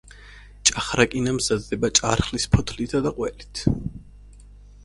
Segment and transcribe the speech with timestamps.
[0.69, 3.63] ჭახრაკინა მზადდება ჭარხლის ფოთლითა და ყველით.